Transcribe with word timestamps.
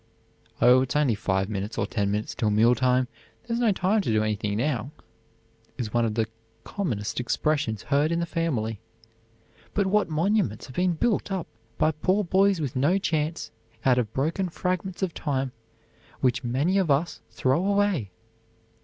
"Oh, 0.59 0.81
it's 0.81 0.95
only 0.95 1.13
five 1.13 1.47
minutes 1.47 1.77
or 1.77 1.85
ten 1.85 2.09
minutes 2.09 2.33
till 2.33 2.49
mealtime; 2.49 3.07
there's 3.45 3.59
no 3.59 3.71
time 3.71 4.01
to 4.01 4.09
do 4.09 4.23
anything 4.23 4.57
now," 4.57 4.89
is 5.77 5.93
one 5.93 6.05
of 6.05 6.15
the 6.15 6.25
commonest 6.63 7.19
expressions 7.19 7.83
heard 7.83 8.11
in 8.11 8.19
the 8.19 8.25
family. 8.25 8.79
But 9.75 9.85
what 9.85 10.09
monuments 10.09 10.65
have 10.65 10.75
been 10.75 10.93
built 10.93 11.31
up 11.31 11.45
by 11.77 11.91
poor 11.91 12.23
boys 12.23 12.59
with 12.59 12.75
no 12.75 12.97
chance, 12.97 13.51
out 13.85 13.99
of 13.99 14.11
broken 14.11 14.49
fragments 14.49 15.03
of 15.03 15.13
time 15.13 15.51
which 16.19 16.43
many 16.43 16.79
of 16.79 16.89
us 16.89 17.21
throw 17.29 17.63
away! 17.63 18.09